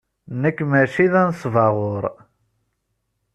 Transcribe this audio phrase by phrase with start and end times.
[0.41, 2.03] Nekk maci d anesbaɣur.